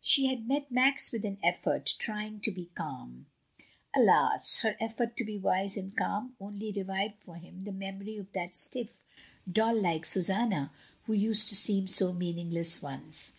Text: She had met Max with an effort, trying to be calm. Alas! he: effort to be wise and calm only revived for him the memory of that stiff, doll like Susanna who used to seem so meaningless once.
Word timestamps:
She 0.00 0.26
had 0.26 0.46
met 0.46 0.70
Max 0.70 1.10
with 1.10 1.24
an 1.24 1.36
effort, 1.42 1.96
trying 1.98 2.38
to 2.42 2.52
be 2.52 2.66
calm. 2.76 3.26
Alas! 3.92 4.62
he: 4.62 4.68
effort 4.78 5.16
to 5.16 5.24
be 5.24 5.36
wise 5.36 5.76
and 5.76 5.96
calm 5.96 6.36
only 6.40 6.70
revived 6.70 7.18
for 7.18 7.34
him 7.34 7.62
the 7.64 7.72
memory 7.72 8.16
of 8.16 8.30
that 8.34 8.54
stiff, 8.54 9.02
doll 9.50 9.74
like 9.76 10.06
Susanna 10.06 10.70
who 11.06 11.12
used 11.12 11.48
to 11.48 11.56
seem 11.56 11.88
so 11.88 12.12
meaningless 12.12 12.82
once. 12.82 13.32